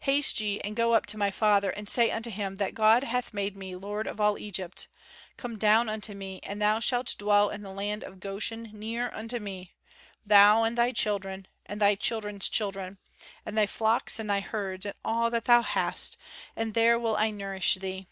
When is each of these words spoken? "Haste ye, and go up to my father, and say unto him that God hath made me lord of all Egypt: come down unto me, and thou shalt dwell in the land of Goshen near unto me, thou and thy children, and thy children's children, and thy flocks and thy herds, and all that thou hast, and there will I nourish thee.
"Haste 0.00 0.40
ye, 0.42 0.60
and 0.60 0.76
go 0.76 0.92
up 0.92 1.06
to 1.06 1.16
my 1.16 1.30
father, 1.30 1.70
and 1.70 1.88
say 1.88 2.10
unto 2.10 2.28
him 2.28 2.56
that 2.56 2.74
God 2.74 3.02
hath 3.02 3.32
made 3.32 3.56
me 3.56 3.74
lord 3.74 4.06
of 4.06 4.20
all 4.20 4.36
Egypt: 4.36 4.88
come 5.38 5.56
down 5.56 5.88
unto 5.88 6.12
me, 6.12 6.38
and 6.42 6.60
thou 6.60 6.80
shalt 6.80 7.14
dwell 7.16 7.48
in 7.48 7.62
the 7.62 7.72
land 7.72 8.04
of 8.04 8.20
Goshen 8.20 8.68
near 8.74 9.10
unto 9.14 9.38
me, 9.38 9.72
thou 10.22 10.64
and 10.64 10.76
thy 10.76 10.92
children, 10.92 11.46
and 11.64 11.80
thy 11.80 11.94
children's 11.94 12.50
children, 12.50 12.98
and 13.46 13.56
thy 13.56 13.64
flocks 13.64 14.18
and 14.18 14.28
thy 14.28 14.40
herds, 14.40 14.84
and 14.84 14.96
all 15.02 15.30
that 15.30 15.46
thou 15.46 15.62
hast, 15.62 16.18
and 16.54 16.74
there 16.74 16.98
will 16.98 17.16
I 17.16 17.30
nourish 17.30 17.76
thee. 17.76 18.06